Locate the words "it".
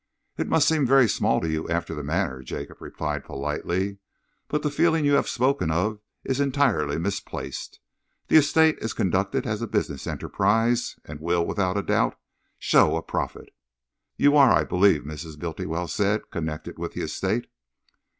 0.35-0.47